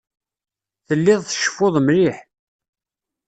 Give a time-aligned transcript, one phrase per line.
[0.87, 2.17] Telliḍ tceffuḍ mliḥ.